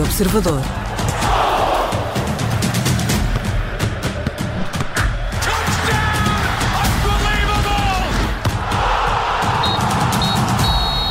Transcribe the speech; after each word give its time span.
Observador. 0.00 0.62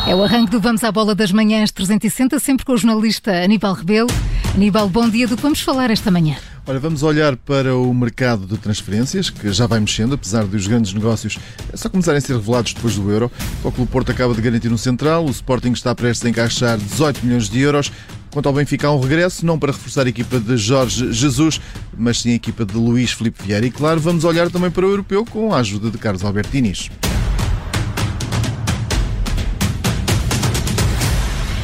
É 0.08 0.16
o 0.16 0.24
arranque 0.24 0.50
do 0.50 0.60
Vamos 0.60 0.84
à 0.84 0.92
Bola 0.92 1.14
das 1.14 1.32
Manhãs 1.32 1.70
360, 1.70 2.40
sempre 2.40 2.66
com 2.66 2.74
o 2.74 2.78
jornalista 2.78 3.32
Aníbal 3.44 3.76
Rebelo. 3.76 4.10
Aníbal, 4.56 4.90
bom 4.90 5.08
dia. 5.08 5.28
Do 5.28 5.36
que 5.36 5.44
vamos 5.44 5.62
falar 5.62 5.92
esta 5.92 6.10
manhã? 6.10 6.38
Olha, 6.66 6.80
vamos 6.80 7.04
olhar 7.04 7.38
para 7.38 7.76
o 7.76 7.94
mercado 7.94 8.48
de 8.48 8.58
transferências, 8.58 9.30
que 9.30 9.54
já 9.54 9.68
vai 9.68 9.80
mexendo, 9.80 10.16
apesar 10.16 10.46
dos 10.46 10.66
grandes 10.66 10.92
negócios 10.92 11.38
só 11.76 11.88
começarem 11.88 12.18
a 12.18 12.22
ser 12.22 12.34
revelados 12.34 12.74
depois 12.74 12.96
do 12.96 13.12
euro. 13.12 13.32
O 13.64 13.72
Clube 13.72 13.92
Porto 13.92 14.12
acaba 14.12 14.34
de 14.34 14.42
garantir 14.42 14.72
um 14.72 14.78
central, 14.78 15.24
o 15.24 15.30
Sporting 15.30 15.72
está 15.72 15.94
prestes 15.94 16.26
a 16.26 16.30
encaixar 16.30 16.80
18 16.80 17.24
milhões 17.24 17.48
de 17.48 17.60
euros. 17.60 17.92
Quanto 18.32 18.46
ao 18.46 18.54
Benfica, 18.54 18.88
há 18.88 18.96
um 18.96 19.00
regresso, 19.00 19.46
não 19.46 19.60
para 19.60 19.74
reforçar 19.74 20.06
a 20.06 20.10
equipa 20.10 20.40
de 20.40 20.56
Jorge 20.56 21.12
Jesus, 21.12 21.60
mas 21.98 22.22
sim 22.22 22.32
a 22.32 22.36
equipa 22.36 22.64
de 22.64 22.76
Luís 22.76 23.12
Filipe 23.12 23.44
Vieira. 23.44 23.66
E 23.66 23.72
claro, 23.72 24.00
vamos 24.00 24.24
olhar 24.24 24.50
também 24.50 24.72
para 24.72 24.86
o 24.86 24.90
europeu 24.90 25.26
com 25.26 25.54
a 25.54 25.58
ajuda 25.58 25.92
de 25.92 25.98
Carlos 25.98 26.24
Albertinis. 26.24 26.90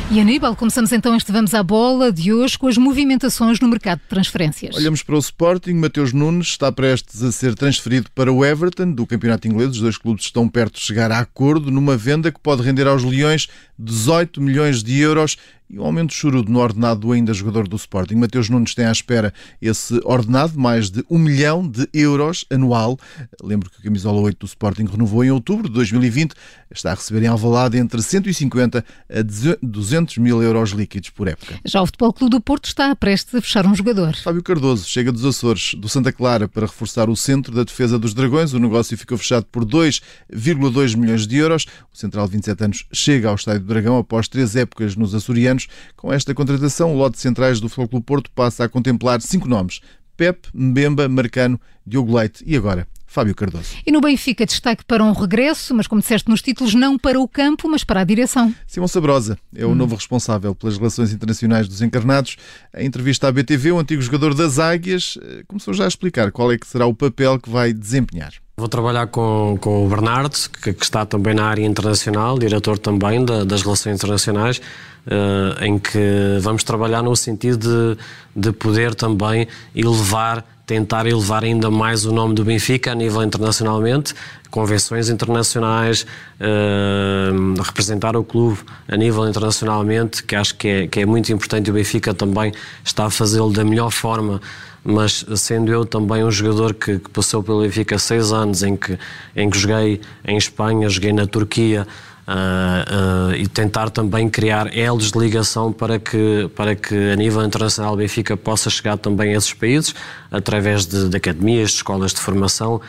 E 0.09 0.21
Aníbal, 0.21 0.55
começamos 0.55 0.93
então 0.93 1.13
este 1.15 1.33
Vamos 1.33 1.53
à 1.53 1.61
Bola 1.61 2.13
de 2.13 2.31
hoje 2.31 2.57
com 2.57 2.67
as 2.67 2.77
movimentações 2.77 3.59
no 3.59 3.67
mercado 3.67 3.99
de 3.99 4.07
transferências. 4.07 4.73
Olhamos 4.75 5.03
para 5.03 5.15
o 5.15 5.19
Sporting. 5.19 5.73
Mateus 5.73 6.13
Nunes 6.13 6.47
está 6.47 6.71
prestes 6.71 7.21
a 7.23 7.31
ser 7.31 7.55
transferido 7.55 8.09
para 8.15 8.31
o 8.31 8.43
Everton 8.43 8.91
do 8.91 9.05
Campeonato 9.05 9.49
Inglês. 9.49 9.71
Os 9.71 9.81
dois 9.81 9.97
clubes 9.97 10.23
estão 10.23 10.47
perto 10.47 10.75
de 10.75 10.81
chegar 10.81 11.11
a 11.11 11.19
acordo 11.19 11.69
numa 11.69 11.97
venda 11.97 12.31
que 12.31 12.39
pode 12.39 12.61
render 12.61 12.87
aos 12.87 13.03
Leões 13.03 13.49
18 13.77 14.41
milhões 14.41 14.81
de 14.81 14.97
euros 14.97 15.37
e 15.69 15.77
um 15.77 15.83
aumento 15.83 16.13
chorudo 16.13 16.51
no 16.51 16.59
ordenado 16.59 17.01
do 17.01 17.11
ainda 17.11 17.33
jogador 17.33 17.67
do 17.67 17.75
Sporting. 17.75 18.15
Mateus 18.15 18.49
Nunes 18.49 18.73
tem 18.73 18.85
à 18.85 18.91
espera 18.91 19.33
esse 19.61 19.99
ordenado, 20.05 20.57
mais 20.57 20.89
de 20.89 21.03
1 21.09 21.17
milhão 21.17 21.67
de 21.67 21.87
euros 21.93 22.45
anual. 22.49 22.97
Lembro 23.43 23.69
que 23.69 23.77
a 23.79 23.83
camisola 23.83 24.21
8 24.21 24.39
do 24.39 24.45
Sporting 24.45 24.85
renovou 24.85 25.23
em 25.23 25.31
outubro 25.31 25.67
de 25.67 25.73
2020. 25.73 26.33
Está 26.71 26.91
a 26.91 26.95
receber 26.95 27.23
em 27.23 27.27
Alvalade 27.27 27.77
entre 27.77 28.01
150 28.01 28.83
a 29.09 29.57
200 29.61 30.17
mil 30.17 30.41
euros 30.41 30.71
líquidos 30.71 31.09
por 31.09 31.27
época. 31.27 31.59
Já 31.65 31.81
o 31.81 31.85
Futebol 31.85 32.13
Clube 32.13 32.31
do 32.31 32.41
Porto 32.41 32.65
está 32.65 32.95
prestes 32.95 33.35
a 33.35 33.41
fechar 33.41 33.65
um 33.65 33.75
jogador. 33.75 34.15
Fábio 34.15 34.43
Cardoso 34.43 34.85
chega 34.87 35.11
dos 35.11 35.25
Açores, 35.25 35.73
do 35.75 35.89
Santa 35.89 36.11
Clara, 36.11 36.47
para 36.47 36.65
reforçar 36.65 37.09
o 37.09 37.15
centro 37.15 37.53
da 37.53 37.63
defesa 37.63 37.99
dos 37.99 38.13
Dragões. 38.13 38.53
O 38.53 38.59
negócio 38.59 38.97
ficou 38.97 39.17
fechado 39.17 39.45
por 39.51 39.65
2,2 39.65 40.95
milhões 40.95 41.27
de 41.27 41.37
euros. 41.37 41.65
O 41.93 41.97
central 41.97 42.25
de 42.25 42.33
27 42.33 42.63
anos 42.63 42.85
chega 42.91 43.29
ao 43.29 43.35
Estádio 43.35 43.61
do 43.61 43.67
Dragão 43.67 43.97
após 43.97 44.27
três 44.27 44.55
épocas 44.55 44.95
nos 44.95 45.15
açorianos 45.15 45.56
anos. 45.57 45.67
Com 45.95 46.13
esta 46.13 46.33
contratação, 46.33 46.93
o 46.93 46.97
lote 46.97 47.15
de 47.15 47.21
centrais 47.21 47.59
do 47.59 47.67
Futebol 47.67 47.89
Clube 47.89 48.05
Porto 48.05 48.31
passa 48.31 48.63
a 48.63 48.69
contemplar 48.69 49.21
cinco 49.21 49.47
nomes. 49.47 49.81
Pep, 50.15 50.47
Mbemba, 50.53 51.07
Marcano, 51.09 51.59
Diogo 51.85 52.15
Leite 52.15 52.43
e 52.45 52.55
agora 52.55 52.87
Fábio 53.05 53.35
Cardoso. 53.35 53.69
E 53.85 53.91
no 53.91 54.01
Benfica, 54.01 54.45
destaque 54.45 54.83
para 54.83 55.03
um 55.03 55.11
regresso, 55.11 55.73
mas 55.73 55.87
como 55.87 56.01
disseste 56.01 56.29
nos 56.29 56.41
títulos, 56.41 56.73
não 56.73 56.97
para 56.97 57.19
o 57.19 57.27
campo, 57.27 57.69
mas 57.69 57.83
para 57.83 58.01
a 58.01 58.03
direção. 58.03 58.53
Simão 58.65 58.87
Sabrosa 58.87 59.37
é 59.55 59.65
o 59.65 59.69
hum. 59.69 59.75
novo 59.75 59.95
responsável 59.95 60.53
pelas 60.53 60.77
relações 60.77 61.13
internacionais 61.13 61.67
dos 61.67 61.81
encarnados. 61.81 62.35
Em 62.75 62.85
entrevista 62.85 63.27
à 63.27 63.31
BTV, 63.31 63.71
o 63.71 63.79
antigo 63.79 64.01
jogador 64.01 64.33
das 64.33 64.59
Águias 64.59 65.17
eh, 65.21 65.43
começou 65.47 65.73
já 65.73 65.85
a 65.85 65.87
explicar 65.87 66.31
qual 66.31 66.51
é 66.51 66.57
que 66.57 66.67
será 66.67 66.85
o 66.85 66.93
papel 66.93 67.39
que 67.39 67.49
vai 67.49 67.71
desempenhar. 67.71 68.33
Vou 68.59 68.67
trabalhar 68.67 69.05
com, 69.05 69.55
com 69.61 69.85
o 69.85 69.87
Bernardo, 69.87 70.35
que, 70.63 70.73
que, 70.73 70.83
está 70.83 71.05
também 71.05 71.35
na 71.35 71.45
área 71.45 71.63
internacional, 71.63 72.39
diretor 72.39 72.79
também 72.79 73.23
da, 73.23 73.43
das 73.43 73.61
relações 73.61 73.97
internacionais, 73.97 74.57
uh, 75.05 75.63
em 75.63 75.77
que 75.77 76.39
vamos 76.41 76.63
trabalhar 76.63 77.03
no 77.03 77.15
sentido 77.15 77.95
de, 78.35 78.49
de 78.49 78.51
poder 78.51 78.95
também 78.95 79.47
elevar 79.75 80.43
tentar 80.67 81.07
elevar 81.07 81.45
ainda 81.45 81.71
mais 81.71 82.05
o 82.05 82.11
nome 82.11 82.35
do 82.35 82.43
Benfica 82.43 82.91
a 82.91 82.95
nível 82.95 83.23
internacionalmente, 83.23 84.13
convenções 84.51 85.09
internacionais, 85.09 86.05
uh, 86.41 87.61
representar 87.61 88.17
o 88.17 88.23
clube 88.23 88.59
a 88.85 88.97
nível 88.97 89.27
internacionalmente, 89.27 90.21
que 90.23 90.35
acho 90.35 90.55
que 90.55 90.67
é, 90.67 90.87
que 90.87 90.99
é 90.99 91.05
muito 91.05 91.31
importante 91.31 91.67
e 91.67 91.71
o 91.71 91.73
Benfica 91.73 92.13
também 92.13 92.51
está 92.83 93.05
a 93.05 93.09
fazê-lo 93.09 93.49
da 93.49 93.63
melhor 93.63 93.91
forma. 93.91 94.41
Mas 94.83 95.25
sendo 95.37 95.71
eu 95.71 95.85
também 95.85 96.23
um 96.23 96.31
jogador 96.31 96.73
que, 96.73 96.99
que, 96.99 97.09
passou 97.11 97.41
pelo 97.41 97.61
Benfica 97.61 97.97
seis 97.97 98.33
anos, 98.33 98.61
em 98.61 98.75
que, 98.75 98.97
em 99.35 99.49
que 99.49 99.57
joguei 99.57 100.01
em 100.25 100.37
Espanha, 100.37 100.89
joguei 100.89 101.13
na 101.13 101.25
Turquia, 101.25 101.87
uh, 102.27 103.31
uh, 103.31 103.35
e 103.35 103.47
tentar 103.47 103.89
também 103.89 104.29
criar 104.29 104.75
elos 104.75 105.11
de 105.11 105.17
ligação 105.19 105.71
para 105.71 105.97
que, 105.97 106.49
para 106.55 106.75
que 106.75 106.95
a 107.11 107.15
nível 107.15 107.43
internacional 107.43 107.93
o 107.93 107.97
Benfica 107.97 108.35
possa 108.35 108.69
chegar 108.69 108.97
também 108.97 109.33
a 109.33 109.37
esses 109.37 109.53
países, 109.53 109.95
através 110.31 110.85
de, 110.85 111.09
de 111.09 111.17
academias, 111.17 111.71
de 111.71 111.77
escolas 111.77 112.13
de 112.13 112.19
formação, 112.19 112.81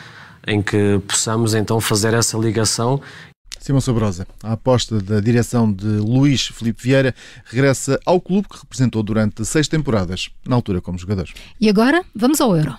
em 0.45 0.61
que 0.61 0.99
possamos 1.07 1.53
então 1.53 1.79
fazer 1.79 2.13
essa 2.13 2.37
ligação 2.37 3.01
Simão 3.59 3.81
Sobrosa, 3.81 4.25
a 4.41 4.53
aposta 4.53 5.01
da 5.01 5.19
direção 5.19 5.71
de 5.71 5.85
Luís 5.85 6.47
Felipe 6.47 6.81
Vieira 6.81 7.13
regressa 7.45 7.99
ao 8.05 8.19
clube 8.19 8.47
que 8.47 8.57
representou 8.57 9.03
durante 9.03 9.43
seis 9.45 9.67
temporadas, 9.67 10.29
na 10.47 10.55
altura 10.55 10.79
como 10.81 10.97
jogador. 10.97 11.29
E 11.59 11.69
agora, 11.69 12.03
vamos 12.15 12.39
ao 12.39 12.55
Euro. 12.55 12.77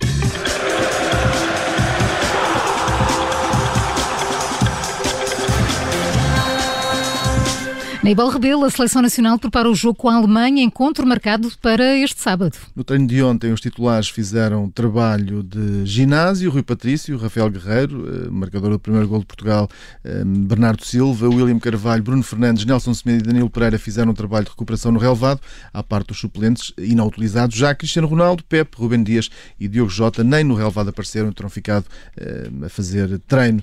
Neibal 8.02 8.30
Rebelo, 8.30 8.64
a 8.64 8.70
Seleção 8.70 9.02
Nacional 9.02 9.38
prepara 9.38 9.68
o 9.68 9.74
jogo 9.74 9.94
com 9.94 10.08
a 10.08 10.14
Alemanha, 10.14 10.62
encontro 10.62 11.06
marcado 11.06 11.52
para 11.60 11.98
este 11.98 12.18
sábado. 12.18 12.56
No 12.74 12.82
treino 12.82 13.06
de 13.06 13.22
ontem, 13.22 13.52
os 13.52 13.60
titulares 13.60 14.08
fizeram 14.08 14.70
trabalho 14.70 15.42
de 15.42 15.84
ginásio, 15.84 16.50
Rui 16.50 16.62
Patrício, 16.62 17.18
Rafael 17.18 17.50
Guerreiro, 17.50 18.08
eh, 18.08 18.30
marcador 18.30 18.70
do 18.70 18.78
primeiro 18.78 19.06
gol 19.06 19.18
de 19.18 19.26
Portugal, 19.26 19.68
eh, 20.02 20.24
Bernardo 20.24 20.82
Silva, 20.82 21.28
William 21.28 21.58
Carvalho, 21.58 22.02
Bruno 22.02 22.22
Fernandes, 22.22 22.64
Nelson 22.64 22.94
Semedo 22.94 23.24
e 23.24 23.26
Danilo 23.26 23.50
Pereira 23.50 23.78
fizeram 23.78 24.12
um 24.12 24.14
trabalho 24.14 24.46
de 24.46 24.50
recuperação 24.50 24.90
no 24.90 24.98
relevado, 24.98 25.40
à 25.70 25.82
parte 25.82 26.08
dos 26.08 26.18
suplentes 26.18 26.72
e 26.78 26.94
não 26.94 27.06
utilizados. 27.06 27.54
Já 27.54 27.74
Cristiano 27.74 28.08
Ronaldo, 28.08 28.42
Pepe, 28.44 28.78
Rubem 28.78 29.02
Dias 29.02 29.28
e 29.58 29.68
Diogo 29.68 29.90
Jota 29.90 30.24
nem 30.24 30.42
no 30.42 30.54
relevado 30.54 30.88
apareceram, 30.88 31.30
terão 31.32 31.50
ficado 31.50 31.84
eh, 32.16 32.48
a 32.64 32.68
fazer 32.70 33.18
treino 33.28 33.62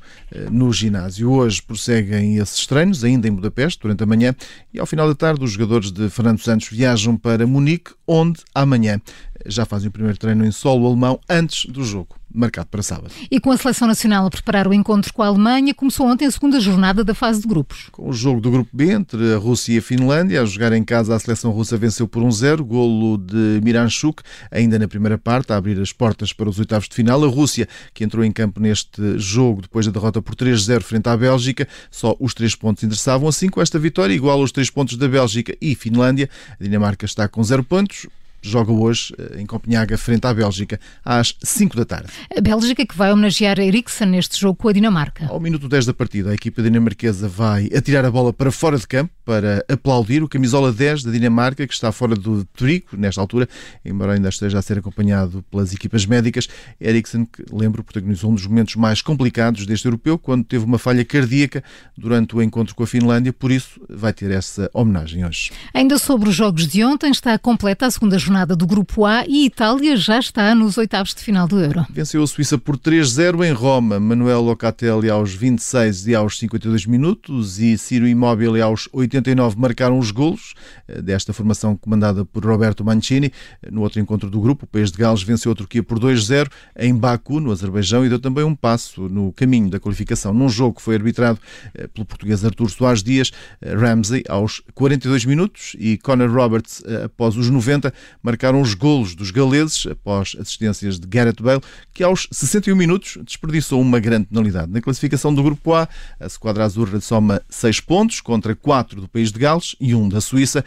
no 0.51 0.71
ginásio. 0.71 1.31
Hoje 1.31 1.59
prosseguem 1.59 2.37
esses 2.37 2.67
treinos, 2.67 3.03
ainda 3.03 3.27
em 3.27 3.31
Budapeste, 3.31 3.81
durante 3.81 4.03
a 4.03 4.05
manhã 4.05 4.26
e 4.73 4.79
ao 4.79 4.85
final 4.85 5.07
da 5.07 5.15
tarde 5.15 5.43
os 5.43 5.51
jogadores 5.51 5.91
de 5.91 6.09
Fernando 6.09 6.39
Santos 6.39 6.67
viajam 6.69 7.17
para 7.17 7.45
Munique, 7.45 7.91
onde 8.07 8.41
amanhã 8.53 9.01
já 9.47 9.65
fazem 9.65 9.89
o 9.89 9.91
primeiro 9.91 10.17
treino 10.17 10.45
em 10.45 10.51
solo 10.51 10.87
alemão 10.87 11.19
antes 11.29 11.65
do 11.65 11.83
jogo 11.83 12.17
marcado 12.33 12.67
para 12.69 12.83
sábado. 12.83 13.13
E 13.31 13.39
com 13.39 13.51
a 13.51 13.57
Seleção 13.57 13.87
Nacional 13.87 14.25
a 14.25 14.29
preparar 14.29 14.67
o 14.67 14.73
encontro 14.73 15.11
com 15.13 15.23
a 15.23 15.27
Alemanha, 15.27 15.73
começou 15.73 16.07
ontem 16.07 16.25
a 16.25 16.31
segunda 16.31 16.59
jornada 16.59 17.03
da 17.03 17.13
fase 17.13 17.41
de 17.41 17.47
grupos. 17.47 17.87
Com 17.91 18.09
o 18.09 18.13
jogo 18.13 18.41
do 18.41 18.51
Grupo 18.51 18.69
B 18.73 18.91
entre 18.91 19.33
a 19.33 19.37
Rússia 19.37 19.73
e 19.73 19.77
a 19.77 19.81
Finlândia, 19.81 20.41
a 20.41 20.45
jogar 20.45 20.73
em 20.73 20.83
casa 20.83 21.15
a 21.15 21.19
seleção 21.19 21.51
russa 21.51 21.77
venceu 21.77 22.07
por 22.07 22.21
1-0, 22.21 22.61
golo 22.61 23.17
de 23.17 23.59
Miranchuk, 23.63 24.21
ainda 24.51 24.77
na 24.77 24.87
primeira 24.87 25.17
parte, 25.17 25.51
a 25.51 25.57
abrir 25.57 25.79
as 25.81 25.91
portas 25.91 26.33
para 26.33 26.49
os 26.49 26.59
oitavos 26.59 26.87
de 26.87 26.95
final. 26.95 27.23
A 27.23 27.27
Rússia, 27.27 27.67
que 27.93 28.03
entrou 28.03 28.23
em 28.23 28.31
campo 28.31 28.59
neste 28.59 29.17
jogo 29.17 29.61
depois 29.61 29.85
da 29.85 29.91
derrota 29.91 30.21
por 30.21 30.35
3-0 30.35 30.81
frente 30.81 31.07
à 31.07 31.17
Bélgica, 31.17 31.67
só 31.89 32.15
os 32.19 32.33
três 32.33 32.53
pontos 32.53 32.83
interessavam. 32.83 33.27
Assim, 33.27 33.49
com 33.49 33.61
esta 33.61 33.79
vitória, 33.79 34.13
igual 34.13 34.39
aos 34.39 34.51
três 34.51 34.69
pontos 34.69 34.97
da 34.97 35.07
Bélgica 35.07 35.55
e 35.59 35.73
Finlândia, 35.73 36.29
a 36.59 36.63
Dinamarca 36.63 37.05
está 37.05 37.27
com 37.27 37.43
zero 37.43 37.63
pontos, 37.63 38.07
joga 38.41 38.71
hoje 38.71 39.13
eh, 39.17 39.41
em 39.41 39.45
Copenhaga 39.45 39.97
frente 39.97 40.25
à 40.25 40.33
Bélgica 40.33 40.79
às 41.03 41.35
5 41.43 41.75
da 41.75 41.85
tarde. 41.85 42.07
A 42.35 42.41
Bélgica 42.41 42.85
que 42.85 42.95
vai 42.95 43.11
homenagear 43.11 43.59
Eriksen 43.59 44.07
neste 44.07 44.39
jogo 44.39 44.55
com 44.55 44.69
a 44.69 44.73
Dinamarca. 44.73 45.27
Ao 45.27 45.39
minuto 45.39 45.67
10 45.67 45.87
da 45.87 45.93
partida, 45.93 46.31
a 46.31 46.33
equipa 46.33 46.61
dinamarquesa 46.61 47.27
vai 47.27 47.69
atirar 47.75 48.05
a 48.05 48.11
bola 48.11 48.31
para 48.31 48.51
fora 48.51 48.77
de 48.77 48.87
campo 48.87 49.16
para 49.27 49.61
aplaudir 49.67 50.23
o 50.23 50.29
camisola 50.29 50.71
10 50.71 51.03
da 51.03 51.11
Dinamarca 51.11 51.67
que 51.67 51.73
está 51.73 51.91
fora 51.91 52.15
do 52.15 52.45
trigo 52.45 52.87
nesta 52.93 53.19
altura, 53.19 53.45
embora 53.83 54.13
ainda 54.13 54.29
esteja 54.29 54.57
a 54.57 54.61
ser 54.61 54.77
acompanhado 54.77 55.43
pelas 55.51 55.73
equipas 55.73 56.05
médicas. 56.05 56.47
Eriksen, 56.79 57.25
que 57.25 57.43
lembro, 57.51 57.83
protagonizou 57.83 58.31
um 58.31 58.35
dos 58.35 58.47
momentos 58.47 58.77
mais 58.77 59.01
complicados 59.01 59.65
deste 59.65 59.85
europeu 59.85 60.17
quando 60.17 60.45
teve 60.45 60.63
uma 60.63 60.79
falha 60.79 61.03
cardíaca 61.03 61.61
durante 61.97 62.37
o 62.37 62.41
encontro 62.41 62.73
com 62.73 62.83
a 62.83 62.87
Finlândia, 62.87 63.33
por 63.33 63.51
isso 63.51 63.81
vai 63.89 64.13
ter 64.13 64.31
essa 64.31 64.69
homenagem 64.73 65.25
hoje. 65.25 65.51
Ainda 65.73 65.97
sobre 65.97 66.29
os 66.29 66.35
jogos 66.35 66.65
de 66.65 66.81
ontem, 66.85 67.11
está 67.11 67.37
completa 67.37 67.85
a 67.85 67.91
segunda 67.91 68.17
jornada 68.17 68.55
do 68.55 68.65
Grupo 68.65 69.03
A 69.03 69.25
e 69.27 69.45
Itália 69.45 69.97
já 69.97 70.19
está 70.19 70.55
nos 70.55 70.77
oitavos 70.77 71.13
de 71.13 71.21
final 71.21 71.49
do 71.49 71.59
Euro. 71.59 71.85
Venceu 71.89 72.23
a 72.23 72.27
Suíça 72.27 72.57
por 72.57 72.77
3-0 72.77 73.45
em 73.45 73.51
Roma. 73.51 73.99
Manuel 73.99 74.39
Locatelli 74.39 75.09
aos 75.09 75.33
26 75.33 76.07
e 76.07 76.15
aos 76.15 76.39
52 76.39 76.85
minutos 76.85 77.59
e 77.59 77.77
Ciro 77.77 78.07
Immobile 78.07 78.61
aos 78.61 78.87
89 79.17 79.55
marcaram 79.57 79.99
os 79.99 80.11
golos 80.11 80.53
eh, 80.87 81.01
desta 81.01 81.33
formação 81.33 81.75
comandada 81.75 82.23
por 82.25 82.45
Roberto 82.45 82.83
Mancini. 82.83 83.31
No 83.71 83.81
outro 83.81 83.99
encontro 83.99 84.29
do 84.29 84.39
grupo, 84.39 84.65
o 84.65 84.67
país 84.67 84.91
de 84.91 84.97
Gales 84.97 85.23
venceu 85.23 85.51
a 85.51 85.55
Turquia 85.55 85.83
por 85.83 85.99
2-0 85.99 86.49
em 86.77 86.95
Baku, 86.95 87.39
no 87.39 87.51
Azerbaijão, 87.51 88.05
e 88.05 88.09
deu 88.09 88.19
também 88.19 88.43
um 88.43 88.55
passo 88.55 89.09
no 89.09 89.31
caminho 89.33 89.69
da 89.69 89.79
qualificação 89.79 90.33
num 90.33 90.49
jogo 90.49 90.77
que 90.77 90.81
foi 90.81 90.95
arbitrado 90.95 91.39
eh, 91.73 91.87
pelo 91.87 92.05
português 92.05 92.43
Artur 92.43 92.69
Soares 92.69 93.03
Dias, 93.03 93.31
eh, 93.61 93.73
Ramsey 93.73 94.23
aos 94.27 94.61
42 94.73 95.25
minutos 95.25 95.75
e 95.79 95.97
Conor 95.97 96.29
Roberts 96.29 96.83
após 97.03 97.35
os 97.35 97.49
90 97.49 97.93
marcaram 98.21 98.61
os 98.61 98.73
golos 98.73 99.15
dos 99.15 99.31
galeses 99.31 99.87
após 99.87 100.35
assistências 100.39 100.99
de 100.99 101.07
Gareth 101.07 101.41
Bale, 101.41 101.61
que 101.93 102.03
aos 102.03 102.27
61 102.31 102.75
minutos 102.75 103.17
desperdiçou 103.25 103.81
uma 103.81 103.99
grande 103.99 104.27
penalidade. 104.27 104.71
Na 104.71 104.81
classificação 104.81 105.33
do 105.33 105.43
Grupo 105.43 105.73
A, 105.73 105.87
a 106.19 106.29
Squadra 106.29 106.63
Azurra 106.63 106.99
soma 106.99 107.41
6 107.49 107.79
pontos 107.81 108.21
contra 108.21 108.55
4 108.55 109.01
do 109.01 109.06
país 109.07 109.31
de 109.31 109.39
Gales 109.39 109.75
e 109.79 109.95
1 109.95 110.09
da 110.09 110.21
Suíça. 110.21 110.63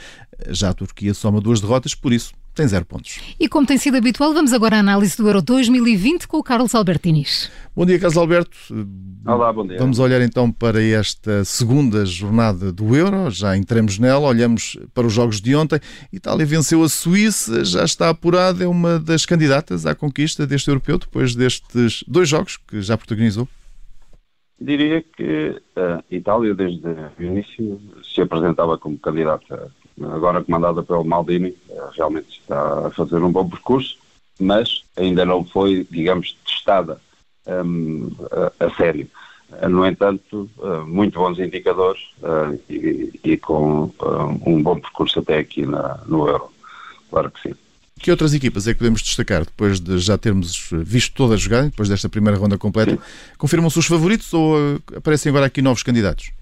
Já 0.49 0.71
a 0.71 0.75
Turquia 0.75 1.15
soma 1.15 1.41
duas 1.41 1.61
derrotas, 1.61 1.95
por 1.95 2.13
isso 2.13 2.33
tem 2.55 2.67
zero 2.67 2.85
pontos. 2.85 3.21
E 3.39 3.49
como 3.49 3.67
tem 3.67 3.79
sido 3.79 3.97
habitual, 3.97 4.35
vamos 4.35 4.53
agora 4.53 4.77
à 4.77 4.81
análise 4.81 5.17
do 5.17 5.27
Euro 5.27 5.41
2020 5.41 6.27
com 6.27 6.39
o 6.39 6.43
Carlos 6.43 6.75
Albertinis. 6.75 7.51
Bom 7.75 7.87
dia, 7.87 7.99
Carlos 7.99 8.17
Alberto. 8.17 8.57
Olá, 9.25 9.53
bom 9.53 9.67
dia. 9.67 9.79
Vamos 9.79 9.99
olhar 9.99 10.21
então 10.21 10.51
para 10.51 10.83
esta 10.83 11.45
segunda 11.45 12.05
jornada 12.05 12.73
do 12.73 12.97
Euro, 12.97 13.31
já 13.31 13.57
entramos 13.57 13.99
nela, 13.99 14.27
olhamos 14.27 14.77
para 14.93 15.07
os 15.07 15.13
jogos 15.13 15.41
de 15.41 15.55
ontem. 15.55 15.81
Itália 16.13 16.45
venceu 16.45 16.83
a 16.83 16.89
Suíça, 16.89 17.65
já 17.65 17.85
está 17.85 18.09
apurada, 18.09 18.65
é 18.65 18.67
uma 18.67 18.99
das 18.99 19.25
candidatas 19.25 19.87
à 19.87 19.95
conquista 19.95 20.47
deste 20.47 20.69
europeu, 20.69 20.99
depois 20.99 21.35
destes 21.35 22.05
dois 22.07 22.29
jogos 22.29 22.57
que 22.57 22.83
já 22.83 22.97
protagonizou. 22.97 23.49
Diria 24.61 25.03
que 25.03 25.61
a 25.75 26.03
Itália, 26.11 26.55
desde 26.55 26.87
o 26.87 27.23
início, 27.23 27.81
se 28.05 28.21
apresentava 28.21 28.77
como 28.77 28.99
candidata 28.99 29.73
agora 30.03 30.43
comandada 30.43 30.83
pelo 30.83 31.05
Maldini, 31.05 31.57
eh, 31.69 31.89
realmente 31.97 32.41
está 32.41 32.87
a 32.87 32.91
fazer 32.91 33.17
um 33.17 33.33
bom 33.33 33.49
percurso, 33.49 33.99
mas 34.39 34.83
ainda 34.97 35.25
não 35.25 35.45
foi, 35.45 35.87
digamos, 35.91 36.37
testada 36.47 37.01
um, 37.47 38.11
a, 38.31 38.67
a, 38.67 38.71
sério. 38.75 39.09
Eh, 39.53 39.69
no 39.69 39.85
entanto, 39.85 40.49
uh, 40.59 40.87
muito 40.87 41.19
bons 41.19 41.39
indicadores 41.39 42.03
uh, 42.23 42.59
e, 42.69 43.21
e, 43.25 43.37
com 43.37 43.85
uh, 43.85 44.41
um 44.47 44.63
bom 44.63 44.79
percurso 44.79 45.19
até 45.19 45.39
aqui 45.39 45.67
na, 45.67 46.01
no 46.07 46.29
Euro. 46.29 46.51
Claro 47.11 47.31
que 47.31 47.49
sim. 47.49 47.55
Que 48.01 48.11
outras 48.11 48.33
equipas 48.33 48.67
é 48.67 48.73
que 48.73 48.79
podemos 48.79 49.03
destacar 49.03 49.45
depois 49.45 49.79
de 49.79 49.99
já 49.99 50.17
termos 50.17 50.71
visto 50.73 51.15
todas 51.15 51.41
jogarem, 51.41 51.69
depois 51.69 51.89
desta 51.89 52.09
primeira 52.09 52.39
ronda 52.39 52.57
completa? 52.57 52.99
Confirmam-se 53.37 53.79
os 53.79 53.87
favoritos 53.87 54.33
ou 54.33 54.81
aparecem 54.97 55.29
agora 55.31 55.47
aqui 55.47 55.61
novos 55.61 55.83
candidatos? 55.83 56.33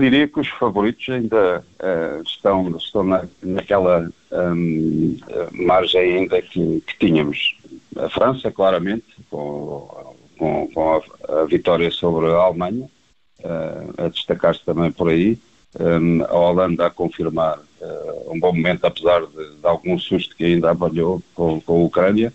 diria 0.00 0.28
que 0.28 0.40
os 0.40 0.48
favoritos 0.48 1.08
ainda 1.08 1.64
uh, 1.80 2.22
estão, 2.22 2.76
estão 2.76 3.02
na, 3.02 3.24
naquela 3.42 4.10
um, 4.32 5.16
margem 5.52 6.18
ainda 6.18 6.40
que, 6.42 6.82
que, 6.86 6.98
tínhamos. 6.98 7.56
A 7.96 8.08
França, 8.10 8.50
claramente, 8.50 9.06
com, 9.30 10.14
com, 10.38 10.68
com 10.72 10.94
a, 10.94 11.40
a, 11.40 11.44
vitória 11.44 11.90
sobre 11.90 12.26
a 12.26 12.36
Alemanha, 12.36 12.88
uh, 13.40 14.04
a 14.04 14.08
destacar-se 14.08 14.64
também 14.64 14.90
por 14.90 15.08
aí. 15.08 15.38
Um, 15.78 16.22
a 16.24 16.34
Holanda 16.34 16.86
a 16.86 16.90
confirmar 16.90 17.58
uh, 17.80 18.32
um 18.32 18.38
bom 18.40 18.52
momento, 18.52 18.84
apesar 18.84 19.26
de, 19.26 19.56
de, 19.56 19.66
algum 19.66 19.98
susto 19.98 20.36
que 20.36 20.44
ainda 20.44 20.70
abalhou 20.70 21.22
com, 21.34 21.60
com 21.60 21.72
a 21.72 21.84
Ucrânia 21.84 22.32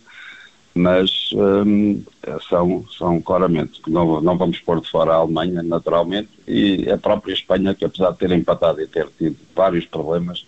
mas 0.74 1.30
hum, 1.34 2.02
são, 2.48 2.86
são 2.98 3.22
claramente, 3.22 3.82
não, 3.88 4.22
não 4.22 4.38
vamos 4.38 4.60
pôr 4.60 4.80
de 4.80 4.90
fora 4.90 5.12
a 5.12 5.16
Alemanha, 5.16 5.62
naturalmente, 5.62 6.30
e 6.48 6.90
a 6.90 6.98
própria 6.98 7.34
Espanha, 7.34 7.76
que 7.76 7.84
apesar 7.84 8.12
de 8.12 8.20
ter 8.20 8.32
empatado 8.32 8.82
e 8.82 8.88
ter 8.88 9.08
tido 9.18 9.36
vários 9.56 9.86
problemas, 9.86 10.46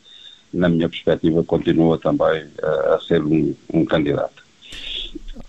na 0.53 0.69
minha 0.69 0.87
perspectiva, 0.87 1.43
continua 1.43 1.97
também 1.97 2.45
a, 2.61 2.95
a 2.95 2.99
ser 3.01 3.21
um, 3.23 3.53
um 3.73 3.83
candidato. 3.85 4.42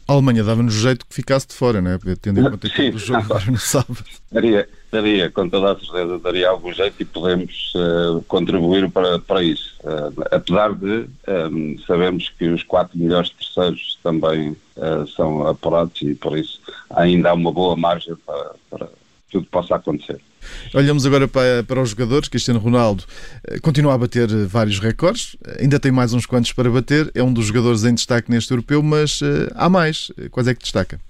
A 0.06 0.12
Alemanha 0.12 0.44
dava-nos 0.44 0.74
jeito 0.74 1.06
que 1.06 1.14
ficasse 1.14 1.46
de 1.48 1.54
fora, 1.54 1.80
não 1.80 1.92
é? 1.92 1.98
Tendo 2.20 2.40
em 2.40 2.50
conta 2.50 2.68
que 2.68 2.90
o 2.90 2.98
jogo 2.98 3.20
agora 3.24 3.50
no 3.50 3.58
sábado. 3.58 4.04
Daria, 4.30 4.68
daria, 4.92 5.30
com 5.30 5.48
toda 5.48 5.72
a 5.72 5.78
certeza, 5.78 6.18
daria 6.18 6.48
algum 6.48 6.72
jeito 6.72 6.94
e 7.00 7.04
podemos 7.06 7.72
uh, 7.74 8.20
contribuir 8.28 8.90
para, 8.90 9.18
para 9.18 9.42
isso. 9.42 9.74
Uh, 9.82 10.24
apesar 10.30 10.74
de 10.74 10.86
um, 10.86 11.06
ehm, 11.26 11.78
sabemos 11.86 12.30
que 12.38 12.48
os 12.48 12.62
quatro 12.62 12.98
melhores 12.98 13.30
terceiros 13.30 13.98
também 14.02 14.50
uh, 14.76 15.06
são 15.16 15.46
apurados 15.46 16.00
e 16.02 16.14
por 16.14 16.36
isso 16.36 16.60
ainda 16.90 17.30
há 17.30 17.34
uma 17.34 17.50
boa 17.50 17.74
margem 17.74 18.14
para, 18.26 18.54
para 18.70 18.88
tudo 19.30 19.46
possa 19.46 19.76
acontecer. 19.76 20.20
Olhamos 20.74 21.06
agora 21.06 21.26
para, 21.26 21.64
para 21.64 21.80
os 21.80 21.90
jogadores. 21.90 22.28
Cristiano 22.28 22.60
Ronaldo 22.60 23.04
eh, 23.48 23.58
continua 23.60 23.94
a 23.94 23.98
bater 23.98 24.30
eh, 24.30 24.44
vários 24.44 24.78
recordes, 24.78 25.36
ainda 25.58 25.80
tem 25.80 25.90
mais 25.90 26.12
uns 26.12 26.26
quantos 26.26 26.52
para 26.52 26.70
bater. 26.70 27.10
É 27.14 27.22
um 27.22 27.32
dos 27.32 27.46
jogadores 27.46 27.84
em 27.84 27.94
destaque 27.94 28.30
neste 28.30 28.50
europeu, 28.50 28.82
mas 28.82 29.20
uh, 29.20 29.50
há 29.54 29.68
mais. 29.68 30.10
Quais 30.30 30.46
é 30.46 30.54
que 30.54 30.62
destaca? 30.62 31.00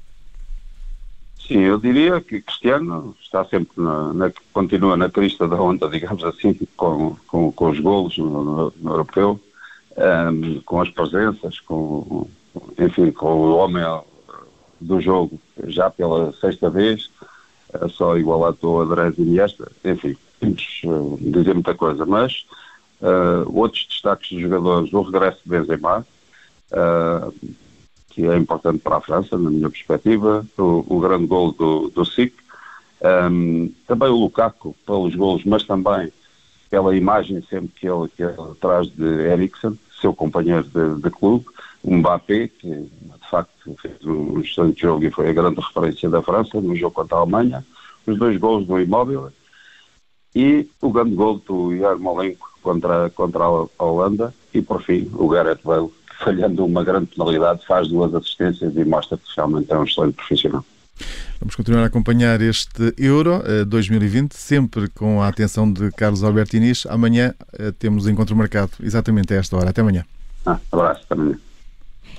Sim, 1.46 1.61
eu 1.61 1.78
diria 1.78 2.20
que 2.20 2.40
Cristiano 2.40 3.14
está 3.22 3.44
sempre 3.44 3.72
na, 3.76 4.14
na 4.14 4.32
continua 4.52 4.96
na 4.96 5.11
crista 5.11 5.46
da 5.46 5.61
onda, 5.61 5.88
digamos 5.90 6.25
assim, 6.25 6.58
com, 6.76 7.16
com, 7.26 7.52
com 7.52 7.70
os 7.70 7.81
golos 7.81 8.16
no, 8.16 8.44
no, 8.44 8.72
no 8.81 8.90
europeu, 8.90 9.40
um, 9.96 10.02
ehm, 10.02 10.61
com 10.64 10.81
as 10.81 10.88
presenças, 10.88 11.61
com, 11.61 12.26
enfim, 12.78 13.11
com 13.11 13.34
o 13.34 13.56
homem 13.56 13.84
do 14.81 15.00
jogo 15.00 15.38
já 15.66 15.90
pela 15.90 16.32
sexta 16.34 16.70
vez 16.70 17.11
só 17.91 18.17
igualado 18.17 18.56
pelo 18.56 18.81
Andrés 18.81 19.17
Iniesta, 19.19 19.71
enfim, 19.85 20.17
temos 20.41 20.81
uh, 20.85 21.19
dizer 21.21 21.55
muita 21.55 21.75
coisa, 21.75 22.05
mas 22.05 22.47
uh, 23.00 23.59
outros 23.59 23.87
destaques 23.88 24.31
dos 24.31 24.41
jogadores, 24.41 24.93
o 24.93 25.03
regresso 25.03 25.41
de 25.44 25.50
Benzema, 25.50 26.06
uh, 26.73 27.35
que 28.11 28.26
é 28.26 28.37
importante 28.37 28.79
para 28.79 28.97
a 28.97 29.00
França, 29.00 29.37
na 29.37 29.50
minha 29.50 29.69
perspectiva, 29.71 30.47
o, 30.56 30.85
o 30.88 31.00
grande 31.00 31.26
gol 31.26 31.53
do, 31.53 31.91
do 31.91 32.05
SIC, 32.05 32.32
um, 33.31 33.71
também 33.87 34.09
o 34.09 34.17
Lukaku, 34.17 34.75
pelos 34.87 35.15
golos, 35.15 35.44
mas 35.44 35.65
também 35.65 36.12
pela 36.71 36.97
imagem 36.97 37.43
sempre 37.49 37.69
que 37.76 37.88
ele, 37.88 38.09
que 38.09 38.23
ele 38.23 38.35
traz 38.61 38.88
de 38.88 39.05
Eriksen, 39.05 39.79
seu 40.00 40.15
companheiro 40.15 40.65
de, 40.65 41.03
de 41.03 41.11
clube, 41.11 41.47
o 41.82 41.94
Mbappé, 41.94 42.49
que 42.49 42.88
de 43.25 43.31
facto 43.31 43.76
fez 43.81 44.05
um 44.05 44.41
excelente 44.41 44.82
jogo 44.82 45.05
e 45.05 45.11
foi 45.11 45.31
a 45.31 45.32
grande 45.32 45.61
referência 45.61 46.09
da 46.11 46.23
França 46.23 46.61
no 46.61 46.76
jogo 46.76 46.94
contra 46.94 47.17
a 47.17 47.21
Alemanha, 47.21 47.65
os 48.06 48.19
dois 48.19 48.38
gols 48.38 48.67
do 48.67 48.79
Imóvel 48.79 49.32
e 50.35 50.69
o 50.81 50.91
grande 50.91 51.15
gol 51.15 51.41
do 51.47 51.73
Yarmolenko 51.73 52.50
contra, 52.62 53.11
contra 53.11 53.44
a 53.44 53.85
Holanda 53.85 54.35
e 54.53 54.61
por 54.61 54.82
fim 54.82 55.11
o 55.15 55.29
Gareth 55.29 55.61
Bale, 55.65 55.91
falhando 56.19 56.65
uma 56.65 56.85
grande 56.85 57.06
penalidade, 57.06 57.67
faz 57.67 57.88
duas 57.88 58.15
assistências 58.15 58.76
e 58.76 58.85
mostra 58.85 59.17
que 59.17 59.25
realmente 59.37 59.73
é 59.73 59.79
um 59.79 59.85
excelente 59.85 60.15
profissional. 60.15 60.65
Vamos 61.41 61.56
continuar 61.56 61.82
a 61.82 61.87
acompanhar 61.87 62.41
este 62.41 62.94
Euro 62.97 63.43
2020, 63.67 64.32
eh, 64.32 64.37
sempre 64.37 64.88
com 64.88 65.21
a 65.21 65.29
atenção 65.29 65.71
de 65.71 65.91
Carlos 65.91 66.23
Alberto 66.23 66.56
Inês. 66.56 66.87
Amanhã 66.88 67.35
eh, 67.59 67.73
temos 67.73 68.06
encontro 68.06 68.37
marcado 68.37 68.71
exatamente 68.81 69.35
a 69.35 69.37
esta 69.38 69.56
hora. 69.56 69.71
Até 69.71 69.81
amanhã. 69.81 70.05
Ah, 70.47 70.59
abraço, 70.71 71.03
até 71.05 71.15
amanhã. 71.15 71.38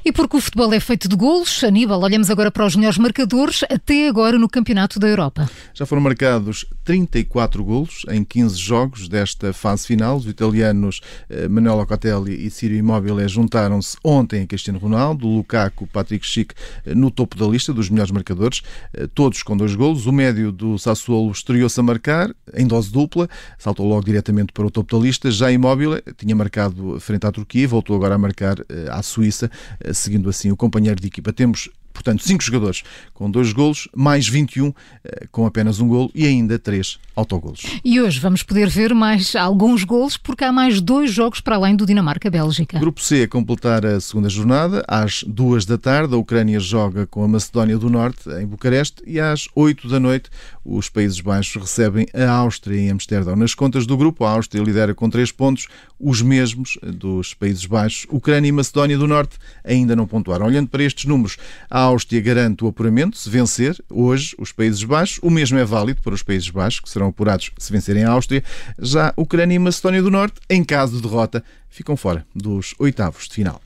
E 0.08 0.12
porque 0.12 0.38
o 0.38 0.40
futebol 0.40 0.72
é 0.72 0.80
feito 0.80 1.10
de 1.10 1.16
golos, 1.16 1.64
Aníbal, 1.64 2.00
olhamos 2.00 2.30
agora 2.30 2.52
para 2.52 2.64
os 2.64 2.76
melhores 2.76 3.00
marcadores 3.00 3.64
até 3.64 4.08
agora 4.08 4.38
no 4.38 4.48
Campeonato 4.48 5.00
da 5.00 5.08
Europa. 5.08 5.50
Já 5.74 5.84
foram 5.84 6.00
marcados 6.00 6.64
34 6.84 7.64
golos 7.64 8.06
em 8.10 8.24
15 8.24 8.56
jogos 8.56 9.10
desta 9.10 9.52
fase 9.52 9.88
final. 9.88 10.18
Os 10.18 10.28
italianos 10.28 11.02
eh, 11.28 11.48
Manuel 11.48 11.78
Locatelli 11.78 12.46
e 12.46 12.52
Ciro 12.52 12.76
Immobile 12.76 13.28
juntaram-se 13.28 13.98
ontem 14.04 14.44
a 14.44 14.46
Cristiano 14.46 14.78
Ronaldo, 14.78 15.28
Lukaku, 15.28 15.88
Patrick 15.88 16.24
Schick 16.24 16.54
eh, 16.86 16.94
no 16.94 17.10
topo 17.10 17.36
da 17.36 17.48
lista 17.48 17.74
dos 17.74 17.90
melhores 17.90 18.12
marcadores, 18.12 18.62
eh, 18.94 19.08
todos 19.12 19.42
com 19.42 19.58
dois 19.58 19.74
golos. 19.74 20.06
O 20.06 20.12
médio 20.12 20.52
do 20.52 20.78
Sassuolo 20.78 21.32
estreou-se 21.32 21.80
a 21.80 21.84
marcar 21.84 22.32
em 22.54 22.68
dose 22.68 22.92
dupla, 22.92 23.28
saltou 23.58 23.88
logo 23.88 24.06
diretamente 24.06 24.54
para 24.54 24.68
o 24.68 24.70
topo 24.70 24.96
da 24.96 25.04
lista. 25.04 25.32
Já 25.32 25.52
Immobile 25.52 26.04
tinha 26.16 26.36
marcado 26.36 27.00
frente 27.00 27.26
à 27.26 27.32
Turquia, 27.32 27.68
voltou 27.68 27.96
agora 27.96 28.14
a 28.14 28.20
marcar 28.20 28.58
à 28.92 29.02
Suíça 29.02 29.50
seguindo 29.96 30.30
assim 30.30 30.52
o 30.52 30.58
companheiro 30.58 31.00
de 31.00 31.08
equipa. 31.08 31.34
Temos 31.34 31.70
Portanto, 31.96 32.24
5 32.24 32.44
jogadores 32.44 32.84
com 33.14 33.32
2 33.32 33.54
golos, 33.54 33.88
mais 33.96 34.28
21 34.28 34.74
eh, 35.04 35.28
com 35.32 35.46
apenas 35.46 35.80
um 35.80 35.88
golo 35.88 36.12
e 36.14 36.26
ainda 36.26 36.60
3 36.60 37.00
autogolos. 37.16 37.62
E 37.86 38.02
hoje 38.02 38.20
vamos 38.20 38.44
poder 38.44 38.68
ver 38.68 38.94
mais 38.94 39.34
alguns 39.34 39.86
golos 39.86 40.18
porque 40.18 40.44
há 40.44 40.52
mais 40.52 40.82
dois 40.82 41.12
jogos 41.12 41.40
para 41.40 41.56
além 41.56 41.74
do 41.74 41.86
Dinamarca-Bélgica. 41.86 42.78
Grupo 42.78 43.02
C 43.02 43.24
a 43.24 43.28
completar 43.30 43.86
a 43.86 44.00
segunda 44.02 44.28
jornada. 44.28 44.84
Às 44.88 45.24
2 45.24 45.66
da 45.66 45.78
tarde, 45.78 46.14
a 46.14 46.18
Ucrânia 46.18 46.60
joga 46.60 47.08
com 47.08 47.24
a 47.24 47.28
Macedónia 47.30 47.78
do 47.78 47.90
Norte 47.90 48.30
em 48.30 48.46
Bucareste 48.46 49.02
e 49.08 49.18
às 49.18 49.48
8 49.56 49.88
da 49.88 50.00
noite 50.00 50.30
os 50.66 50.90
Países 50.90 51.22
Baixos 51.22 51.62
recebem 51.62 52.08
a 52.12 52.30
Áustria 52.30 52.80
em 52.80 52.90
Amsterdão. 52.90 53.36
Nas 53.36 53.54
contas 53.54 53.86
do 53.86 53.96
grupo, 53.96 54.26
a 54.26 54.32
Áustria 54.32 54.64
lidera 54.64 54.96
com 54.96 55.08
três 55.10 55.32
pontos, 55.32 55.68
os 56.00 56.22
mesmos 56.24 56.78
dos 56.82 57.36
Países 57.36 57.66
Baixos. 57.66 58.08
Ucrânia 58.10 58.50
e 58.50 58.52
Macedónia 58.52 58.98
do 58.98 59.08
Norte 59.08 59.38
ainda 59.64 59.96
não 59.96 60.08
pontuaram. 60.08 60.48
Olhando 60.48 60.68
para 60.68 60.84
estes 60.84 61.06
números, 61.06 61.38
a 61.70 61.80
Áustria 61.82 62.20
garante 62.20 62.64
o 62.64 62.68
apuramento 62.68 63.18
se 63.18 63.30
vencer 63.30 63.78
hoje 63.90 64.36
os 64.40 64.52
Países 64.52 64.84
Baixos. 64.84 65.20
O 65.22 65.30
mesmo 65.30 65.60
é 65.60 65.64
válido 65.64 66.02
para 66.02 66.16
os 66.16 66.24
Países 66.24 66.50
Baixos, 66.50 66.80
que 66.80 66.90
serão 66.90 67.08
apurados 67.08 67.52
se 67.58 67.72
vencerem 67.72 68.04
a 68.04 68.12
Áustria. 68.12 68.44
Já 68.80 69.14
Ucrânia 69.16 69.56
e 69.56 69.60
Macedónia 69.60 70.02
do 70.02 70.10
Norte, 70.10 70.42
em 70.50 70.64
caso 70.64 70.96
de 70.96 71.04
derrota, 71.04 71.44
ficam 71.70 71.96
fora 71.96 72.26
dos 72.34 72.74
oitavos 72.80 73.28
de 73.28 73.36
final. 73.36 73.62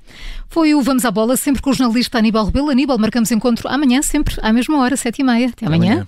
Foi 0.49 0.73
o 0.73 0.81
Vamos 0.81 1.05
à 1.05 1.11
Bola, 1.11 1.37
sempre 1.37 1.61
com 1.61 1.69
o 1.69 1.73
jornalista 1.73 2.17
Aníbal 2.17 2.45
Rebelo. 2.45 2.69
Aníbal, 2.69 2.97
marcamos 2.97 3.31
encontro 3.31 3.69
amanhã, 3.69 4.01
sempre 4.01 4.35
à 4.41 4.51
mesma 4.51 4.79
hora, 4.79 4.97
sete 4.97 5.19
e 5.19 5.23
meia. 5.23 5.47
Até 5.47 5.65
amanhã. 5.65 5.93
amanhã. 5.93 6.07